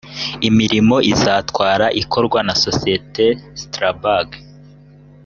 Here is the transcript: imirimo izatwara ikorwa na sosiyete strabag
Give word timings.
imirimo 0.49 0.95
izatwara 1.13 1.85
ikorwa 2.01 2.39
na 2.47 2.53
sosiyete 2.63 3.25
strabag 3.61 4.27